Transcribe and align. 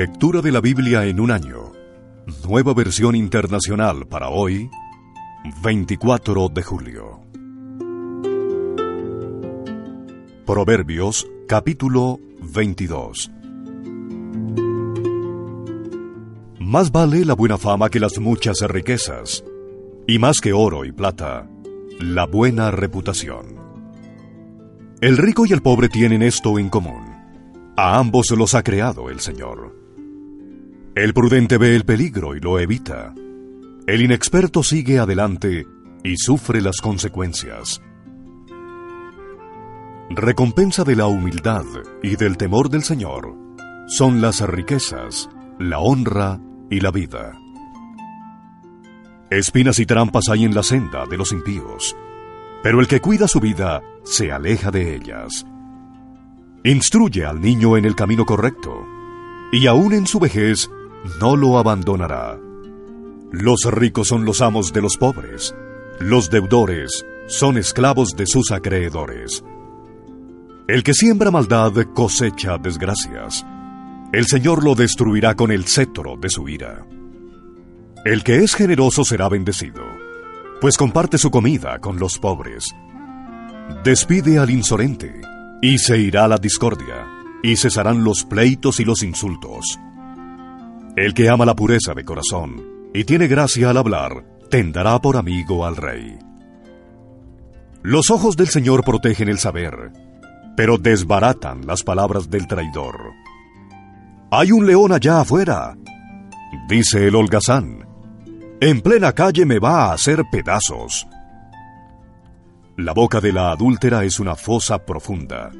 Lectura 0.00 0.40
de 0.40 0.50
la 0.50 0.62
Biblia 0.62 1.04
en 1.04 1.20
un 1.20 1.30
año. 1.30 1.72
Nueva 2.48 2.72
versión 2.72 3.14
internacional 3.14 4.06
para 4.06 4.30
hoy, 4.30 4.70
24 5.62 6.48
de 6.48 6.62
julio. 6.62 7.20
Proverbios 10.46 11.28
capítulo 11.46 12.18
22. 12.40 13.30
Más 16.60 16.90
vale 16.90 17.26
la 17.26 17.34
buena 17.34 17.58
fama 17.58 17.90
que 17.90 18.00
las 18.00 18.18
muchas 18.18 18.62
riquezas, 18.62 19.44
y 20.06 20.18
más 20.18 20.40
que 20.40 20.54
oro 20.54 20.86
y 20.86 20.92
plata, 20.92 21.46
la 21.98 22.24
buena 22.24 22.70
reputación. 22.70 23.54
El 25.02 25.18
rico 25.18 25.44
y 25.44 25.52
el 25.52 25.60
pobre 25.60 25.90
tienen 25.90 26.22
esto 26.22 26.58
en 26.58 26.70
común. 26.70 27.04
A 27.76 27.98
ambos 27.98 28.30
los 28.30 28.54
ha 28.54 28.62
creado 28.62 29.10
el 29.10 29.20
Señor. 29.20 29.89
El 31.00 31.14
prudente 31.14 31.56
ve 31.56 31.74
el 31.74 31.86
peligro 31.86 32.36
y 32.36 32.40
lo 32.40 32.58
evita. 32.58 33.14
El 33.86 34.02
inexperto 34.02 34.62
sigue 34.62 34.98
adelante 34.98 35.66
y 36.04 36.18
sufre 36.18 36.60
las 36.60 36.82
consecuencias. 36.82 37.80
Recompensa 40.10 40.84
de 40.84 40.96
la 40.96 41.06
humildad 41.06 41.64
y 42.02 42.16
del 42.16 42.36
temor 42.36 42.68
del 42.68 42.82
Señor 42.82 43.34
son 43.86 44.20
las 44.20 44.42
riquezas, 44.42 45.30
la 45.58 45.78
honra 45.78 46.38
y 46.68 46.80
la 46.80 46.90
vida. 46.90 47.32
Espinas 49.30 49.78
y 49.78 49.86
trampas 49.86 50.28
hay 50.28 50.44
en 50.44 50.54
la 50.54 50.62
senda 50.62 51.06
de 51.06 51.16
los 51.16 51.32
impíos, 51.32 51.96
pero 52.62 52.78
el 52.78 52.88
que 52.88 53.00
cuida 53.00 53.26
su 53.26 53.40
vida 53.40 53.80
se 54.04 54.32
aleja 54.32 54.70
de 54.70 54.96
ellas. 54.96 55.46
Instruye 56.62 57.24
al 57.24 57.40
niño 57.40 57.78
en 57.78 57.86
el 57.86 57.94
camino 57.94 58.26
correcto, 58.26 58.86
y 59.50 59.66
aún 59.66 59.94
en 59.94 60.06
su 60.06 60.20
vejez 60.20 60.68
no 61.20 61.36
lo 61.36 61.58
abandonará. 61.58 62.38
Los 63.32 63.60
ricos 63.70 64.08
son 64.08 64.24
los 64.24 64.40
amos 64.40 64.72
de 64.72 64.82
los 64.82 64.96
pobres, 64.96 65.54
los 66.00 66.30
deudores 66.30 67.04
son 67.26 67.56
esclavos 67.58 68.16
de 68.16 68.26
sus 68.26 68.50
acreedores. 68.50 69.44
El 70.66 70.82
que 70.82 70.94
siembra 70.94 71.30
maldad 71.30 71.72
cosecha 71.94 72.58
desgracias. 72.58 73.44
El 74.12 74.26
Señor 74.26 74.64
lo 74.64 74.74
destruirá 74.74 75.34
con 75.36 75.52
el 75.52 75.64
cetro 75.66 76.16
de 76.16 76.28
su 76.28 76.48
ira. 76.48 76.86
El 78.04 78.24
que 78.24 78.38
es 78.38 78.54
generoso 78.54 79.04
será 79.04 79.28
bendecido, 79.28 79.82
pues 80.60 80.76
comparte 80.76 81.18
su 81.18 81.30
comida 81.30 81.78
con 81.78 81.98
los 81.98 82.18
pobres. 82.18 82.64
Despide 83.84 84.38
al 84.38 84.50
insolente, 84.50 85.20
y 85.62 85.78
se 85.78 85.98
irá 85.98 86.26
la 86.26 86.38
discordia, 86.38 87.06
y 87.42 87.56
cesarán 87.56 88.02
los 88.02 88.24
pleitos 88.24 88.80
y 88.80 88.84
los 88.84 89.02
insultos. 89.02 89.78
El 90.96 91.14
que 91.14 91.28
ama 91.28 91.44
la 91.44 91.54
pureza 91.54 91.94
de 91.94 92.04
corazón, 92.04 92.62
y 92.92 93.04
tiene 93.04 93.28
gracia 93.28 93.70
al 93.70 93.76
hablar, 93.76 94.24
tendrá 94.50 94.98
por 94.98 95.16
amigo 95.16 95.64
al 95.64 95.76
rey. 95.76 96.18
Los 97.82 98.10
ojos 98.10 98.36
del 98.36 98.48
Señor 98.48 98.84
protegen 98.84 99.28
el 99.28 99.38
saber, 99.38 99.92
pero 100.56 100.76
desbaratan 100.76 101.66
las 101.66 101.82
palabras 101.82 102.28
del 102.28 102.46
traidor. 102.46 103.12
Hay 104.30 104.52
un 104.52 104.66
león 104.66 104.92
allá 104.92 105.20
afuera, 105.20 105.76
dice 106.68 107.06
el 107.06 107.14
holgazán. 107.14 107.86
En 108.60 108.80
plena 108.82 109.12
calle 109.12 109.46
me 109.46 109.58
va 109.58 109.86
a 109.86 109.92
hacer 109.94 110.24
pedazos. 110.30 111.06
La 112.76 112.92
boca 112.92 113.20
de 113.20 113.32
la 113.32 113.52
adúltera 113.52 114.04
es 114.04 114.20
una 114.20 114.34
fosa 114.34 114.84
profunda. 114.84 115.50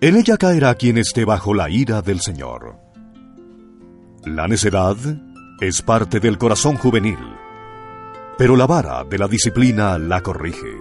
En 0.00 0.16
ella 0.16 0.36
caerá 0.36 0.74
quien 0.74 0.96
esté 0.96 1.24
bajo 1.24 1.52
la 1.52 1.68
ira 1.68 2.00
del 2.00 2.20
Señor. 2.20 2.89
La 4.24 4.46
necedad 4.46 4.96
es 5.62 5.80
parte 5.80 6.20
del 6.20 6.36
corazón 6.36 6.76
juvenil, 6.76 7.18
pero 8.36 8.54
la 8.54 8.66
vara 8.66 9.02
de 9.04 9.16
la 9.16 9.26
disciplina 9.26 9.98
la 9.98 10.20
corrige. 10.20 10.76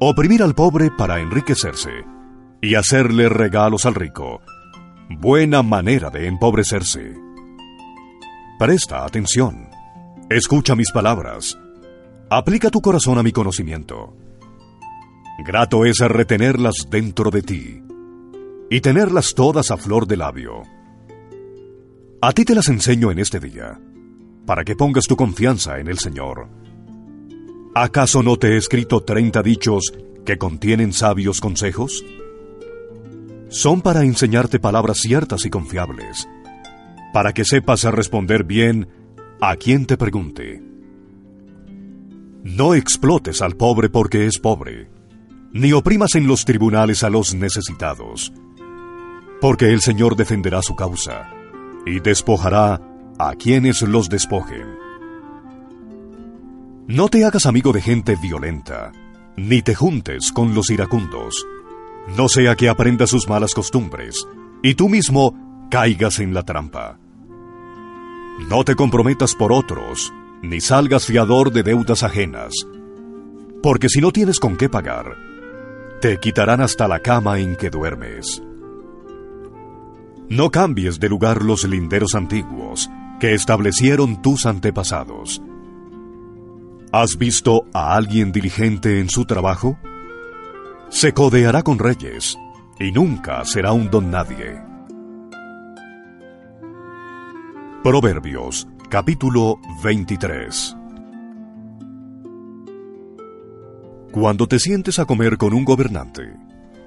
Oprimir 0.00 0.42
al 0.42 0.56
pobre 0.56 0.90
para 0.90 1.20
enriquecerse 1.20 2.04
y 2.60 2.74
hacerle 2.74 3.28
regalos 3.28 3.86
al 3.86 3.94
rico. 3.94 4.40
Buena 5.08 5.62
manera 5.62 6.10
de 6.10 6.26
empobrecerse. 6.26 7.14
Presta 8.58 9.04
atención. 9.04 9.68
Escucha 10.28 10.74
mis 10.74 10.90
palabras. 10.90 11.56
Aplica 12.28 12.70
tu 12.70 12.80
corazón 12.80 13.18
a 13.18 13.22
mi 13.22 13.30
conocimiento. 13.30 14.16
Grato 15.46 15.84
es 15.84 16.00
retenerlas 16.00 16.88
dentro 16.90 17.30
de 17.30 17.42
ti 17.42 17.82
y 18.68 18.80
tenerlas 18.80 19.34
todas 19.34 19.70
a 19.70 19.76
flor 19.76 20.08
de 20.08 20.16
labio. 20.16 20.62
A 22.26 22.32
ti 22.32 22.46
te 22.46 22.54
las 22.54 22.70
enseño 22.70 23.10
en 23.10 23.18
este 23.18 23.38
día, 23.38 23.78
para 24.46 24.64
que 24.64 24.74
pongas 24.74 25.04
tu 25.04 25.14
confianza 25.14 25.78
en 25.78 25.88
el 25.88 25.98
Señor 25.98 26.48
¿Acaso 27.74 28.22
no 28.22 28.38
te 28.38 28.54
he 28.54 28.56
escrito 28.56 29.02
treinta 29.02 29.42
dichos 29.42 29.92
que 30.24 30.38
contienen 30.38 30.94
sabios 30.94 31.42
consejos? 31.42 32.02
Son 33.50 33.82
para 33.82 34.04
enseñarte 34.04 34.58
palabras 34.58 35.00
ciertas 35.00 35.44
y 35.44 35.50
confiables, 35.50 36.26
para 37.12 37.34
que 37.34 37.44
sepas 37.44 37.84
responder 37.84 38.44
bien 38.44 38.88
a 39.42 39.56
quien 39.56 39.84
te 39.84 39.98
pregunte. 39.98 40.62
No 42.42 42.74
explotes 42.74 43.42
al 43.42 43.54
pobre 43.54 43.90
porque 43.90 44.24
es 44.24 44.38
pobre, 44.38 44.88
ni 45.52 45.74
oprimas 45.74 46.14
en 46.14 46.26
los 46.26 46.46
tribunales 46.46 47.04
a 47.04 47.10
los 47.10 47.34
necesitados, 47.34 48.32
porque 49.42 49.74
el 49.74 49.82
Señor 49.82 50.16
defenderá 50.16 50.62
su 50.62 50.74
causa 50.74 51.43
y 51.86 52.00
despojará 52.00 52.80
a 53.18 53.34
quienes 53.34 53.82
los 53.82 54.08
despojen. 54.08 54.66
No 56.86 57.08
te 57.08 57.24
hagas 57.24 57.46
amigo 57.46 57.72
de 57.72 57.80
gente 57.80 58.16
violenta, 58.16 58.92
ni 59.36 59.62
te 59.62 59.74
juntes 59.74 60.32
con 60.32 60.54
los 60.54 60.70
iracundos, 60.70 61.46
no 62.16 62.28
sea 62.28 62.54
que 62.56 62.68
aprendas 62.68 63.10
sus 63.10 63.28
malas 63.28 63.54
costumbres 63.54 64.26
y 64.62 64.74
tú 64.74 64.88
mismo 64.88 65.66
caigas 65.70 66.18
en 66.18 66.34
la 66.34 66.42
trampa. 66.42 66.98
No 68.48 68.64
te 68.64 68.74
comprometas 68.74 69.34
por 69.34 69.52
otros, 69.52 70.12
ni 70.42 70.60
salgas 70.60 71.06
fiador 71.06 71.52
de 71.52 71.62
deudas 71.62 72.02
ajenas, 72.02 72.52
porque 73.62 73.88
si 73.88 74.00
no 74.00 74.12
tienes 74.12 74.38
con 74.38 74.56
qué 74.56 74.68
pagar, 74.68 75.16
te 76.00 76.18
quitarán 76.18 76.60
hasta 76.60 76.86
la 76.86 77.00
cama 77.00 77.38
en 77.38 77.56
que 77.56 77.70
duermes. 77.70 78.42
No 80.28 80.50
cambies 80.50 81.00
de 81.00 81.08
lugar 81.08 81.42
los 81.42 81.64
linderos 81.64 82.14
antiguos 82.14 82.90
que 83.20 83.34
establecieron 83.34 84.22
tus 84.22 84.46
antepasados 84.46 85.42
¿Has 86.96 87.18
visto 87.18 87.64
a 87.72 87.96
alguien 87.96 88.30
diligente 88.30 89.00
en 89.00 89.08
su 89.08 89.24
trabajo? 89.24 89.76
Se 90.90 91.12
codeará 91.12 91.64
con 91.64 91.80
reyes 91.80 92.38
y 92.78 92.92
nunca 92.92 93.44
será 93.44 93.72
un 93.72 93.90
don 93.90 94.12
nadie. 94.12 94.62
Proverbios 97.82 98.68
capítulo 98.88 99.58
23 99.82 100.76
Cuando 104.12 104.46
te 104.46 104.60
sientes 104.60 105.00
a 105.00 105.04
comer 105.04 105.36
con 105.36 105.52
un 105.52 105.64
gobernante, 105.64 106.36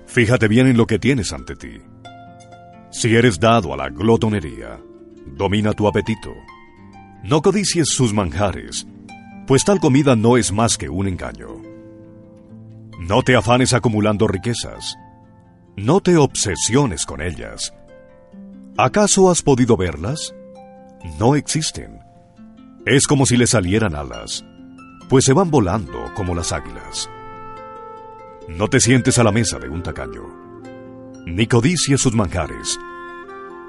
fíjate 0.06 0.48
bien 0.48 0.68
en 0.68 0.78
lo 0.78 0.88
que 0.88 1.00
tienes 1.00 1.34
ante 1.34 1.58
ti. 1.58 1.82
Si 2.98 3.16
eres 3.16 3.40
dado 3.40 3.74
a 3.74 3.78
la 3.78 3.90
glotonería, 3.90 4.80
domina 5.26 5.74
tu 5.74 5.88
apetito. 5.88 6.34
No 7.24 7.42
codicies 7.42 7.90
sus 7.90 8.14
manjares 8.14 8.88
pues 9.48 9.64
tal 9.64 9.80
comida 9.80 10.18
no 10.18 10.36
es 10.36 10.52
más 10.52 10.78
que 10.78 10.90
un 10.90 11.08
engaño. 11.08 11.62
No 13.00 13.24
te 13.24 13.38
afanes 13.38 13.74
acumulando 13.74 14.28
riquezas. 14.28 14.98
No 15.78 16.02
te 16.02 16.18
obsesiones 16.18 17.06
con 17.06 17.22
ellas. 17.22 17.74
¿Acaso 18.78 19.32
has 19.32 19.42
podido 19.42 19.78
verlas? 19.78 20.36
No 21.18 21.36
existen. 21.36 22.02
Es 22.86 23.08
como 23.08 23.26
si 23.26 23.38
le 23.38 23.48
salieran 23.48 23.96
alas, 23.96 24.44
pues 25.08 25.24
se 25.24 25.34
van 25.34 25.50
volando 25.50 26.12
como 26.14 26.36
las 26.36 26.52
águilas. 26.52 27.10
No 28.50 28.68
te 28.68 28.82
sientes 28.82 29.18
a 29.18 29.24
la 29.24 29.32
mesa 29.32 29.60
de 29.60 29.70
un 29.70 29.82
tacaño, 29.82 30.24
ni 31.28 31.46
codicies 31.46 32.00
sus 32.00 32.14
manjares, 32.14 32.80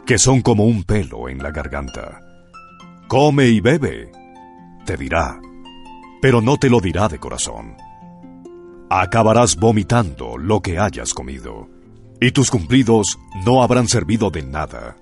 que 0.07 0.17
son 0.17 0.43
como 0.43 0.65
un 0.65 0.85
pelo 0.85 1.29
en 1.29 1.39
la 1.39 1.51
garganta. 1.51 2.21
Come 3.09 3.49
y 3.49 3.61
bebe, 3.61 4.13
te 4.87 4.97
dirá, 4.97 5.41
pero 6.23 6.41
no 6.41 6.57
te 6.57 6.71
lo 6.71 6.81
dirá 6.81 7.09
de 7.09 7.19
corazón. 7.19 7.77
Acabarás 8.91 9.57
vomitando 9.57 10.39
lo 10.39 10.61
que 10.61 10.79
hayas 10.79 11.13
comido, 11.13 11.69
y 12.21 12.31
tus 12.31 12.51
cumplidos 12.51 13.19
no 13.45 13.63
habrán 13.63 13.89
servido 13.89 14.31
de 14.31 14.43
nada. 14.43 14.97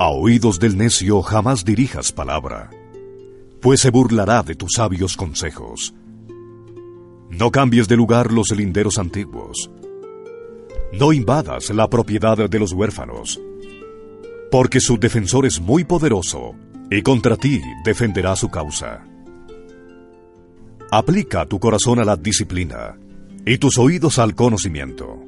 A 0.00 0.08
oídos 0.08 0.58
del 0.58 0.76
necio 0.76 1.22
jamás 1.22 1.64
dirijas 1.64 2.10
palabra, 2.10 2.70
pues 3.62 3.80
se 3.80 3.90
burlará 3.90 4.42
de 4.42 4.56
tus 4.56 4.72
sabios 4.74 5.16
consejos. 5.16 5.94
No 7.30 7.52
cambies 7.52 7.86
de 7.86 7.96
lugar 7.96 8.32
los 8.32 8.50
linderos 8.50 8.98
antiguos. 8.98 9.70
No 10.98 11.12
invadas 11.12 11.70
la 11.70 11.88
propiedad 11.88 12.48
de 12.48 12.58
los 12.58 12.72
huérfanos, 12.72 13.40
porque 14.50 14.80
su 14.80 14.96
defensor 14.96 15.44
es 15.44 15.60
muy 15.60 15.84
poderoso 15.84 16.54
y 16.90 17.02
contra 17.02 17.36
ti 17.36 17.60
defenderá 17.84 18.36
su 18.36 18.48
causa. 18.48 19.04
Aplica 20.92 21.46
tu 21.46 21.58
corazón 21.58 21.98
a 21.98 22.04
la 22.04 22.16
disciplina 22.16 22.96
y 23.44 23.58
tus 23.58 23.78
oídos 23.78 24.20
al 24.20 24.36
conocimiento. 24.36 25.18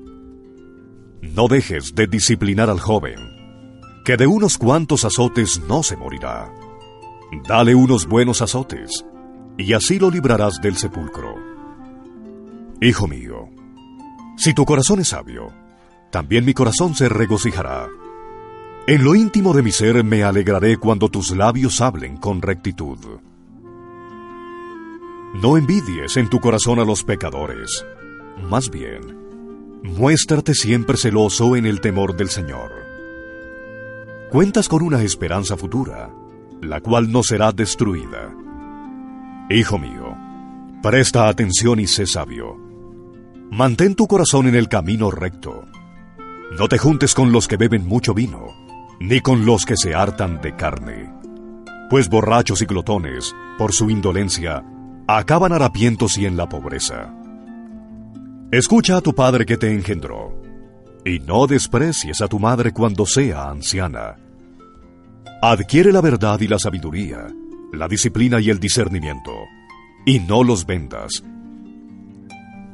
No 1.23 1.49
dejes 1.49 1.95
de 1.97 2.07
disciplinar 2.07 2.71
al 2.71 2.79
joven, 2.79 3.17
que 4.05 4.17
de 4.17 4.29
unos 4.29 4.59
cuantos 4.59 5.05
azotes 5.05 5.61
no 5.69 5.83
se 5.83 5.97
morirá. 5.97 6.53
Dale 7.49 7.75
unos 7.75 8.07
buenos 8.07 8.41
azotes, 8.41 9.05
y 9.59 9.73
así 9.73 9.99
lo 9.99 10.11
librarás 10.11 10.61
del 10.61 10.77
sepulcro. 10.77 11.35
Hijo 12.81 13.09
mío, 13.09 13.36
si 14.37 14.55
tu 14.55 14.65
corazón 14.65 15.01
es 15.01 15.09
sabio, 15.09 15.53
también 16.11 16.45
mi 16.45 16.55
corazón 16.55 16.95
se 16.95 17.09
regocijará. 17.09 17.89
En 18.87 19.03
lo 19.03 19.15
íntimo 19.15 19.53
de 19.53 19.63
mi 19.63 19.73
ser 19.73 20.05
me 20.05 20.23
alegraré 20.23 20.77
cuando 20.77 21.09
tus 21.09 21.35
labios 21.35 21.81
hablen 21.81 22.17
con 22.17 22.41
rectitud. 22.43 22.99
No 25.35 25.57
envidies 25.57 26.17
en 26.17 26.29
tu 26.31 26.39
corazón 26.41 26.79
a 26.79 26.85
los 26.85 27.03
pecadores, 27.03 27.85
más 28.43 28.71
bien, 28.71 29.81
muéstrate 29.83 30.55
siempre 30.55 30.97
celoso 30.97 31.57
en 31.57 31.67
el 31.67 31.81
temor 31.81 32.17
del 32.17 32.29
Señor. 32.29 32.71
Cuentas 34.31 34.69
con 34.69 34.83
una 34.83 35.03
esperanza 35.03 35.57
futura, 35.57 36.11
la 36.61 36.81
cual 36.81 37.11
no 37.11 37.23
será 37.23 37.53
destruida. 37.53 38.35
Hijo 39.51 39.79
mío, 39.79 40.17
presta 40.83 41.29
atención 41.29 41.81
y 41.81 41.87
sé 41.87 42.07
sabio. 42.07 42.66
Mantén 43.51 43.95
tu 43.95 44.07
corazón 44.07 44.49
en 44.49 44.55
el 44.55 44.69
camino 44.69 45.11
recto. 45.11 45.65
No 46.59 46.69
te 46.69 46.79
juntes 46.79 47.15
con 47.15 47.33
los 47.33 47.47
que 47.47 47.57
beben 47.57 47.87
mucho 47.87 48.13
vino, 48.13 48.49
ni 49.01 49.21
con 49.21 49.47
los 49.47 49.65
que 49.65 49.77
se 49.77 49.95
hartan 49.95 50.41
de 50.41 50.57
carne. 50.57 51.13
Pues 51.89 52.09
borrachos 52.09 52.61
y 52.63 52.67
glotones, 52.67 53.35
por 53.57 53.73
su 53.73 53.89
indolencia, 53.89 54.65
acaban 55.07 55.53
harapientos 55.53 56.19
y 56.19 56.27
en 56.27 56.37
la 56.37 56.49
pobreza. 56.49 57.15
Escucha 58.51 58.97
a 58.97 59.01
tu 59.01 59.15
padre 59.15 59.47
que 59.47 59.57
te 59.57 59.73
engendró, 59.73 60.43
y 61.05 61.21
no 61.21 61.47
desprecies 61.47 62.21
a 62.21 62.29
tu 62.29 62.41
madre 62.41 62.73
cuando 62.73 63.07
sea 63.07 63.49
anciana. 63.49 64.17
Adquiere 65.41 65.93
la 65.93 66.01
verdad 66.01 66.41
y 66.41 66.49
la 66.49 66.59
sabiduría, 66.59 67.29
la 67.73 67.87
disciplina 67.87 68.41
y 68.41 68.51
el 68.51 68.59
discernimiento, 68.59 69.33
y 70.05 70.19
no 70.19 70.43
los 70.43 70.67
vendas. 70.67 71.23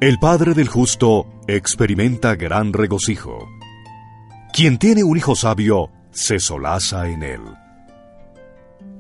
El 0.03 0.19
Padre 0.19 0.53
del 0.55 0.67
justo 0.67 1.27
experimenta 1.47 2.35
gran 2.35 2.73
regocijo. 2.73 3.49
Quien 4.53 4.77
tiene 4.77 5.05
un 5.05 5.17
hijo 5.17 5.37
sabio 5.37 5.93
se 6.11 6.41
solaza 6.41 7.09
en 7.09 7.23
él. 7.23 7.41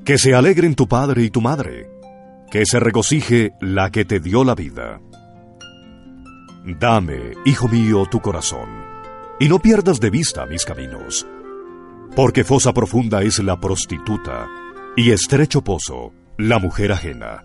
Que 0.04 0.16
se 0.16 0.32
alegren 0.32 0.76
tu 0.76 0.87
padre 0.87 1.25
y 1.25 1.31
tu 1.31 1.40
madre, 1.40 1.90
que 2.52 2.64
se 2.66 2.78
regocije 2.78 3.50
la 3.60 3.90
que 3.90 4.04
te 4.04 4.20
dio 4.20 4.44
la 4.44 4.54
vida. 4.54 5.00
Dame, 6.78 7.32
hijo 7.46 7.66
mío, 7.66 8.06
tu 8.08 8.20
corazón, 8.20 8.69
y 9.40 9.49
no 9.49 9.58
pierdas 9.58 9.99
de 9.99 10.10
vista 10.10 10.46
mis 10.46 10.64
caminos, 10.64 11.26
porque 12.14 12.44
fosa 12.44 12.72
profunda 12.72 13.22
es 13.22 13.40
la 13.40 13.58
prostituta, 13.58 14.46
y 14.96 15.10
estrecho 15.10 15.64
pozo, 15.64 16.12
la 16.38 16.60
mujer 16.60 16.93
ajena. 16.93 17.43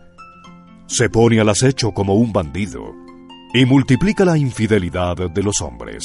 Se 0.85 1.09
pone 1.09 1.39
al 1.39 1.49
acecho 1.49 1.91
como 1.91 2.13
un 2.13 2.31
bandido, 2.31 3.06
y 3.53 3.65
multiplica 3.65 4.25
la 4.25 4.37
infidelidad 4.37 5.15
de 5.29 5.43
los 5.43 5.61
hombres. 5.61 6.03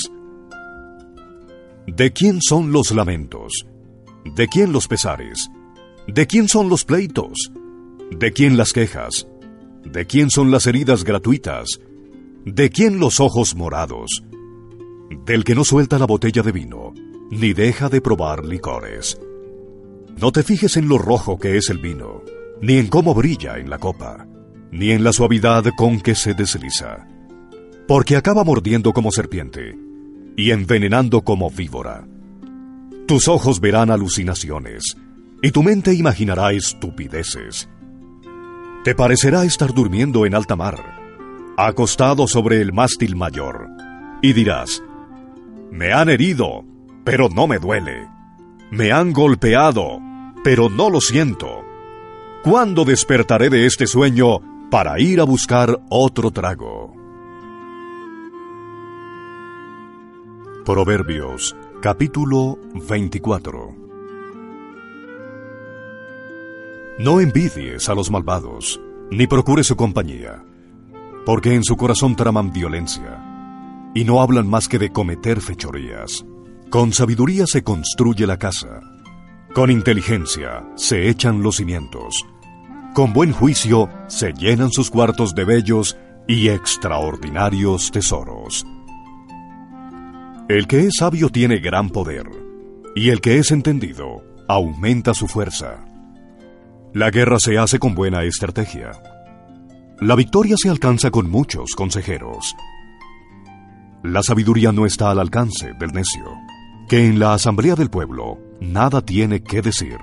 ¿De 1.86 2.12
quién 2.12 2.40
son 2.40 2.72
los 2.72 2.92
lamentos? 2.92 3.66
¿De 4.36 4.46
quién 4.46 4.72
los 4.72 4.86
pesares? 4.86 5.50
¿De 6.06 6.26
quién 6.26 6.48
son 6.48 6.68
los 6.68 6.84
pleitos? 6.84 7.52
¿De 8.10 8.32
quién 8.32 8.56
las 8.56 8.72
quejas? 8.72 9.26
¿De 9.84 10.06
quién 10.06 10.30
son 10.30 10.50
las 10.50 10.66
heridas 10.66 11.04
gratuitas? 11.04 11.80
¿De 12.44 12.70
quién 12.70 13.00
los 13.00 13.20
ojos 13.20 13.56
morados? 13.56 14.22
Del 15.26 15.44
que 15.44 15.54
no 15.54 15.64
suelta 15.64 15.98
la 15.98 16.06
botella 16.06 16.42
de 16.42 16.52
vino, 16.52 16.92
ni 17.30 17.52
deja 17.52 17.88
de 17.88 18.00
probar 18.00 18.44
licores. 18.44 19.18
No 20.16 20.30
te 20.30 20.42
fijes 20.42 20.76
en 20.76 20.88
lo 20.88 20.98
rojo 20.98 21.38
que 21.38 21.56
es 21.56 21.70
el 21.70 21.78
vino, 21.78 22.22
ni 22.60 22.78
en 22.78 22.88
cómo 22.88 23.14
brilla 23.14 23.58
en 23.58 23.70
la 23.70 23.78
copa, 23.78 24.26
ni 24.70 24.90
en 24.90 25.02
la 25.02 25.12
suavidad 25.12 25.64
con 25.76 26.00
que 26.00 26.14
se 26.14 26.34
desliza, 26.34 27.06
porque 27.86 28.16
acaba 28.16 28.44
mordiendo 28.44 28.92
como 28.92 29.10
serpiente 29.10 29.76
y 30.36 30.50
envenenando 30.50 31.22
como 31.22 31.50
víbora. 31.50 32.06
Tus 33.06 33.28
ojos 33.28 33.60
verán 33.60 33.90
alucinaciones, 33.90 34.96
y 35.42 35.50
tu 35.50 35.62
mente 35.62 35.92
imaginará 35.92 36.52
estupideces. 36.52 37.68
Te 38.84 38.94
parecerá 38.94 39.44
estar 39.44 39.74
durmiendo 39.74 40.24
en 40.24 40.34
alta 40.34 40.56
mar, 40.56 40.76
acostado 41.56 42.26
sobre 42.26 42.60
el 42.60 42.72
mástil 42.72 43.16
mayor, 43.16 43.68
y 44.22 44.32
dirás, 44.32 44.82
me 45.70 45.92
han 45.92 46.08
herido, 46.08 46.64
pero 47.04 47.28
no 47.28 47.46
me 47.46 47.58
duele. 47.58 48.06
Me 48.70 48.92
han 48.92 49.12
golpeado, 49.12 50.00
pero 50.44 50.68
no 50.68 50.90
lo 50.90 51.00
siento. 51.00 51.64
¿Cuándo 52.42 52.84
despertaré 52.84 53.50
de 53.50 53.66
este 53.66 53.86
sueño 53.86 54.68
para 54.70 54.98
ir 54.98 55.20
a 55.20 55.24
buscar 55.24 55.80
otro 55.90 56.30
trago? 56.30 57.01
Proverbios 60.64 61.56
capítulo 61.80 62.56
24 62.88 63.74
No 67.00 67.20
envidies 67.20 67.88
a 67.88 67.96
los 67.96 68.12
malvados, 68.12 68.80
ni 69.10 69.26
procures 69.26 69.66
su 69.66 69.74
compañía, 69.74 70.44
porque 71.26 71.56
en 71.56 71.64
su 71.64 71.76
corazón 71.76 72.14
traman 72.14 72.52
violencia, 72.52 73.90
y 73.92 74.04
no 74.04 74.22
hablan 74.22 74.48
más 74.48 74.68
que 74.68 74.78
de 74.78 74.92
cometer 74.92 75.40
fechorías. 75.40 76.24
Con 76.70 76.92
sabiduría 76.92 77.46
se 77.48 77.64
construye 77.64 78.24
la 78.24 78.36
casa, 78.36 78.82
con 79.54 79.68
inteligencia 79.68 80.64
se 80.76 81.08
echan 81.08 81.42
los 81.42 81.56
cimientos, 81.56 82.14
con 82.94 83.12
buen 83.12 83.32
juicio 83.32 83.88
se 84.06 84.32
llenan 84.32 84.70
sus 84.70 84.90
cuartos 84.90 85.34
de 85.34 85.44
bellos 85.44 85.96
y 86.28 86.50
extraordinarios 86.50 87.90
tesoros. 87.90 88.64
El 90.52 90.66
que 90.66 90.80
es 90.80 90.96
sabio 90.98 91.30
tiene 91.30 91.60
gran 91.60 91.88
poder, 91.88 92.28
y 92.94 93.08
el 93.08 93.22
que 93.22 93.38
es 93.38 93.52
entendido 93.52 94.22
aumenta 94.46 95.14
su 95.14 95.26
fuerza. 95.26 95.82
La 96.92 97.10
guerra 97.10 97.38
se 97.40 97.56
hace 97.56 97.78
con 97.78 97.94
buena 97.94 98.22
estrategia. 98.24 98.92
La 99.98 100.14
victoria 100.14 100.56
se 100.58 100.68
alcanza 100.68 101.10
con 101.10 101.30
muchos 101.30 101.74
consejeros. 101.74 102.54
La 104.02 104.22
sabiduría 104.22 104.72
no 104.72 104.84
está 104.84 105.10
al 105.10 105.20
alcance 105.20 105.72
del 105.80 105.90
necio, 105.92 106.26
que 106.86 107.06
en 107.06 107.18
la 107.18 107.32
asamblea 107.32 107.74
del 107.74 107.88
pueblo 107.88 108.38
nada 108.60 109.00
tiene 109.00 109.42
que 109.42 109.62
decir. 109.62 109.96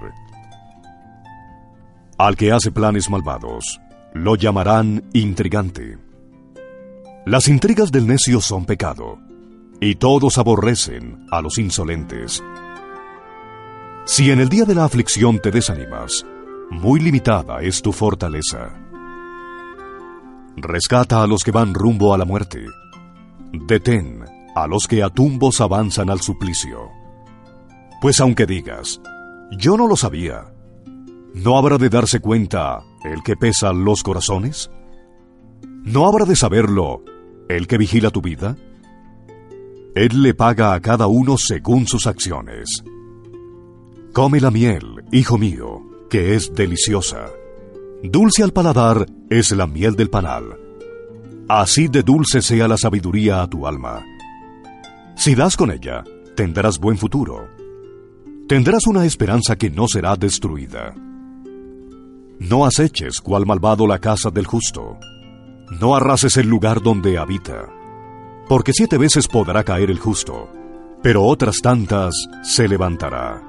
Al 2.17 2.35
que 2.35 2.51
hace 2.51 2.71
planes 2.71 3.07
malvados, 3.11 3.79
lo 4.15 4.35
llamarán 4.35 5.03
intrigante. 5.13 5.99
Las 7.27 7.47
intrigas 7.49 7.91
del 7.91 8.07
necio 8.07 8.41
son 8.41 8.65
pecado, 8.65 9.19
y 9.81 9.95
todos 9.95 10.37
aborrecen 10.37 11.25
a 11.31 11.41
los 11.41 11.57
insolentes. 11.57 12.43
Si 14.05 14.31
en 14.31 14.39
el 14.39 14.49
día 14.49 14.65
de 14.65 14.75
la 14.75 14.85
aflicción 14.85 15.39
te 15.39 15.51
desanimas, 15.51 16.25
muy 16.69 16.99
limitada 16.99 17.61
es 17.61 17.81
tu 17.81 17.91
fortaleza. 17.91 18.73
Rescata 20.57 21.23
a 21.23 21.27
los 21.27 21.43
que 21.43 21.51
van 21.51 21.73
rumbo 21.73 22.13
a 22.13 22.17
la 22.17 22.25
muerte. 22.25 22.65
Detén 23.53 24.23
a 24.55 24.67
los 24.67 24.87
que 24.87 25.03
a 25.03 25.09
tumbos 25.09 25.61
avanzan 25.61 26.09
al 26.09 26.19
suplicio. 26.19 26.89
Pues 28.01 28.19
aunque 28.19 28.45
digas, 28.45 28.99
yo 29.57 29.77
no 29.77 29.87
lo 29.87 29.95
sabía, 29.95 30.53
¿no 31.33 31.57
habrá 31.57 31.77
de 31.77 31.89
darse 31.89 32.19
cuenta 32.19 32.81
el 33.03 33.23
que 33.23 33.35
pesa 33.35 33.71
los 33.71 34.03
corazones? 34.03 34.69
¿No 35.83 36.07
habrá 36.07 36.25
de 36.25 36.35
saberlo 36.35 37.03
¿El 37.49 37.65
que 37.65 37.79
vigila 37.79 38.11
tu 38.11 38.21
vida? 38.21 38.55
Él 39.99 40.23
le 40.23 40.33
paga 40.33 40.73
a 40.73 40.79
cada 40.79 41.07
uno 41.07 41.37
según 41.37 41.85
sus 41.85 42.07
acciones. 42.07 42.69
Come 44.13 44.39
la 44.39 44.49
miel, 44.49 45.03
hijo 45.11 45.37
mío, 45.37 45.81
que 46.09 46.35
es 46.35 46.53
deliciosa. 46.53 47.25
Dulce 48.01 48.41
al 48.43 48.53
paladar 48.53 49.05
es 49.29 49.51
la 49.51 49.67
miel 49.67 49.97
del 49.97 50.09
panal. 50.09 50.57
Así 51.49 51.89
de 51.89 52.01
dulce 52.01 52.41
sea 52.41 52.69
la 52.69 52.77
sabiduría 52.77 53.41
a 53.41 53.49
tu 53.49 53.67
alma. 53.67 54.05
Si 55.17 55.35
das 55.35 55.57
con 55.57 55.69
ella, 55.69 56.05
tendrás 56.33 56.79
buen 56.79 56.97
futuro. 56.97 57.49
Tendrás 58.47 58.87
una 58.87 59.03
esperanza 59.03 59.57
que 59.57 59.69
no 59.69 59.89
será 59.89 60.15
destruida. 60.15 60.95
No 62.39 62.65
aceches 62.65 63.19
cual 63.19 63.45
malvado 63.45 63.85
la 63.85 63.99
casa 63.99 64.29
del 64.29 64.45
justo. 64.45 64.97
No 65.81 65.93
arrases 65.93 66.37
el 66.37 66.47
lugar 66.47 66.81
donde 66.81 67.17
habita. 67.17 67.78
Porque 68.49 68.73
siete 68.73 68.97
veces 68.97 69.27
podrá 69.27 69.63
caer 69.63 69.91
el 69.91 69.99
justo, 69.99 70.49
pero 71.03 71.23
otras 71.23 71.61
tantas 71.61 72.15
se 72.41 72.67
levantará. 72.67 73.43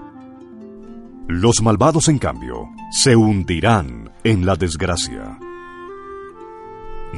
Los 1.27 1.63
malvados, 1.63 2.09
en 2.09 2.19
cambio, 2.19 2.69
se 2.93 3.17
hundirán 3.17 4.13
en 4.25 4.45
la 4.45 4.57
desgracia. 4.57 5.39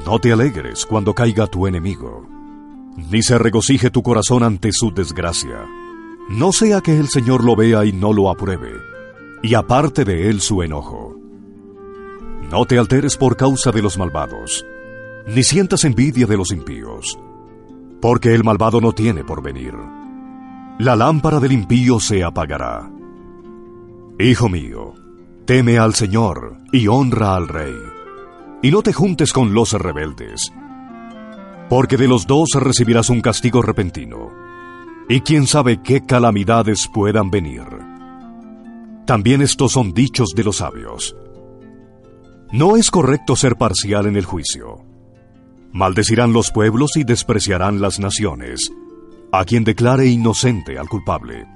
No 0.06 0.20
te 0.20 0.32
alegres 0.32 0.86
cuando 0.86 1.12
caiga 1.12 1.48
tu 1.48 1.66
enemigo, 1.66 2.24
ni 3.10 3.20
se 3.20 3.36
regocije 3.36 3.90
tu 3.90 4.00
corazón 4.02 4.44
ante 4.44 4.70
su 4.72 4.92
desgracia. 4.92 5.66
No 6.28 6.52
sea 6.52 6.82
que 6.82 6.96
el 6.96 7.08
Señor 7.08 7.42
lo 7.42 7.56
vea 7.56 7.84
y 7.84 7.92
no 7.92 8.12
lo 8.12 8.30
apruebe, 8.30 8.74
y 9.42 9.54
aparte 9.54 10.04
de 10.04 10.30
él 10.30 10.40
su 10.40 10.62
enojo. 10.62 11.16
No 12.48 12.64
te 12.64 12.78
alteres 12.78 13.16
por 13.16 13.36
causa 13.36 13.72
de 13.72 13.82
los 13.82 13.98
malvados, 13.98 14.64
ni 15.26 15.42
sientas 15.42 15.84
envidia 15.84 16.26
de 16.26 16.36
los 16.36 16.52
impíos, 16.52 17.18
porque 18.02 18.34
el 18.34 18.42
malvado 18.42 18.80
no 18.80 18.92
tiene 18.92 19.22
por 19.22 19.40
venir. 19.42 19.74
La 20.80 20.96
lámpara 20.96 21.38
del 21.38 21.52
impío 21.52 22.00
se 22.00 22.24
apagará. 22.24 22.90
Hijo 24.18 24.48
mío, 24.48 24.94
teme 25.44 25.78
al 25.78 25.94
Señor 25.94 26.58
y 26.72 26.88
honra 26.88 27.36
al 27.36 27.46
Rey, 27.46 27.74
y 28.60 28.72
no 28.72 28.82
te 28.82 28.92
juntes 28.92 29.32
con 29.32 29.54
los 29.54 29.72
rebeldes, 29.74 30.52
porque 31.70 31.96
de 31.96 32.08
los 32.08 32.26
dos 32.26 32.48
recibirás 32.54 33.08
un 33.08 33.20
castigo 33.20 33.62
repentino, 33.62 34.30
y 35.08 35.20
quién 35.20 35.46
sabe 35.46 35.80
qué 35.80 36.04
calamidades 36.04 36.88
puedan 36.92 37.30
venir. 37.30 37.62
También 39.06 39.42
estos 39.42 39.72
son 39.72 39.94
dichos 39.94 40.30
de 40.34 40.42
los 40.42 40.56
sabios. 40.56 41.16
No 42.50 42.76
es 42.76 42.90
correcto 42.90 43.36
ser 43.36 43.56
parcial 43.56 44.06
en 44.06 44.16
el 44.16 44.24
juicio. 44.24 44.91
Maldecirán 45.72 46.32
los 46.32 46.50
pueblos 46.50 46.96
y 46.96 47.04
despreciarán 47.04 47.80
las 47.80 47.98
naciones, 47.98 48.70
a 49.32 49.44
quien 49.44 49.64
declare 49.64 50.06
inocente 50.06 50.78
al 50.78 50.88
culpable. 50.88 51.46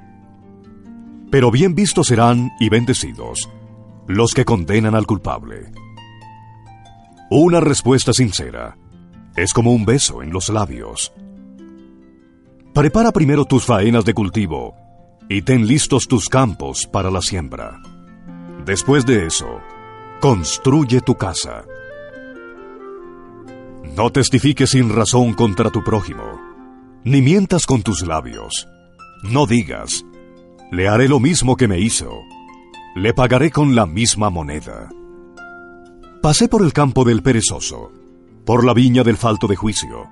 Pero 1.30 1.50
bien 1.50 1.74
vistos 1.74 2.06
serán 2.08 2.50
y 2.58 2.68
bendecidos 2.68 3.50
los 4.06 4.32
que 4.32 4.44
condenan 4.44 4.94
al 4.94 5.06
culpable. 5.06 5.70
Una 7.30 7.60
respuesta 7.60 8.12
sincera 8.12 8.76
es 9.34 9.52
como 9.52 9.72
un 9.72 9.84
beso 9.84 10.22
en 10.22 10.32
los 10.32 10.48
labios. 10.48 11.12
Prepara 12.72 13.10
primero 13.10 13.44
tus 13.44 13.64
faenas 13.64 14.04
de 14.04 14.14
cultivo 14.14 14.74
y 15.28 15.42
ten 15.42 15.66
listos 15.66 16.06
tus 16.06 16.28
campos 16.28 16.86
para 16.86 17.10
la 17.10 17.20
siembra. 17.20 17.80
Después 18.64 19.04
de 19.04 19.26
eso, 19.26 19.60
construye 20.20 21.00
tu 21.00 21.16
casa. 21.16 21.64
No 23.96 24.10
testifiques 24.10 24.70
sin 24.70 24.90
razón 24.90 25.32
contra 25.32 25.70
tu 25.70 25.82
prójimo, 25.82 26.38
ni 27.04 27.22
mientas 27.22 27.64
con 27.64 27.82
tus 27.82 28.06
labios. 28.06 28.68
No 29.22 29.46
digas, 29.46 30.04
le 30.70 30.86
haré 30.86 31.08
lo 31.08 31.18
mismo 31.18 31.56
que 31.56 31.66
me 31.66 31.80
hizo, 31.80 32.10
le 32.94 33.14
pagaré 33.14 33.50
con 33.50 33.74
la 33.74 33.86
misma 33.86 34.28
moneda. 34.28 34.90
Pasé 36.20 36.46
por 36.46 36.62
el 36.62 36.74
campo 36.74 37.04
del 37.04 37.22
perezoso, 37.22 37.90
por 38.44 38.66
la 38.66 38.74
viña 38.74 39.02
del 39.02 39.16
falto 39.16 39.46
de 39.46 39.56
juicio. 39.56 40.04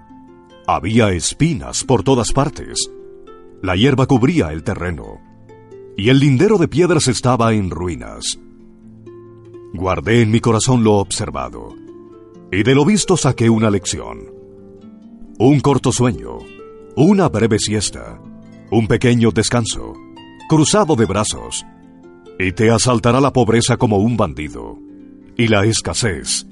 Había 0.67 1.11
espinas 1.11 1.85
por 1.85 2.03
todas 2.03 2.33
partes. 2.33 2.91
La 3.61 3.77
hierba 3.77 4.07
cubría 4.07 4.51
el 4.53 4.65
terreno, 4.65 5.21
y 5.95 6.09
el 6.09 6.21
lindero 6.21 6.57
de 6.57 6.69
piedras 6.69 7.07
estaba 7.09 7.53
en 7.53 7.69
ruinas. 7.69 8.39
Guardé 9.75 10.23
en 10.23 10.31
mi 10.31 10.41
corazón 10.41 10.85
lo 10.85 10.95
observado, 10.95 11.84
y 12.55 12.63
de 12.63 12.75
lo 12.75 12.85
visto 12.85 13.17
saqué 13.17 13.51
una 13.51 13.69
lección. 13.69 14.33
Un 15.39 15.59
corto 15.59 15.91
sueño, 15.91 16.39
una 16.95 17.29
breve 17.29 17.59
siesta, 17.59 18.21
un 18.71 18.87
pequeño 18.87 19.33
descanso, 19.33 19.95
cruzado 20.49 20.95
de 20.95 21.05
brazos, 21.05 21.67
y 22.39 22.53
te 22.53 22.71
asaltará 22.71 23.21
la 23.21 23.33
pobreza 23.33 23.77
como 23.77 23.97
un 23.97 24.17
bandido, 24.17 24.79
y 25.37 25.49
la 25.49 25.65
escasez 25.65 26.47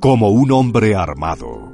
como 0.00 0.30
un 0.30 0.50
hombre 0.52 0.94
armado. 0.94 1.73